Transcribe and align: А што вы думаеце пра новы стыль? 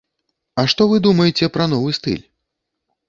А 0.61 0.65
што 0.73 0.87
вы 0.93 0.97
думаеце 1.07 1.51
пра 1.59 1.69
новы 1.75 1.93
стыль? 1.99 2.25